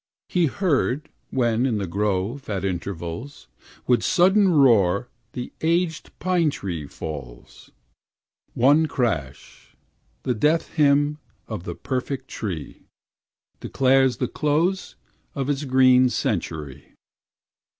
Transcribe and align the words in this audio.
He 0.29 0.47
heard, 0.47 1.09
when 1.29 1.67
in 1.67 1.77
the 1.77 1.85
grove, 1.85 2.49
at 2.49 2.65
intervals, 2.65 3.47
With 3.85 4.01
sudden 4.03 4.49
roar 4.51 5.09
the 5.33 5.53
aged 5.61 6.09
pine 6.17 6.49
tree 6.49 6.87
falls, 6.87 7.69
One 8.55 8.87
crash, 8.87 9.75
the 10.23 10.33
death 10.33 10.69
hymn 10.69 11.19
of 11.47 11.65
the 11.65 11.75
perfect 11.75 12.29
tree, 12.29 12.87
Declares 13.59 14.17
the 14.17 14.27
close 14.27 14.95
of 15.35 15.51
its 15.51 15.65
green 15.65 16.09
century. 16.09 16.95